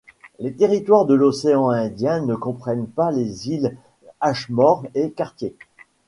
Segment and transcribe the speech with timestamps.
[0.39, 3.77] Les Territoires de l'océan Indien ne comprennent pas les îles
[4.19, 5.55] Ashmore-et-Cartier.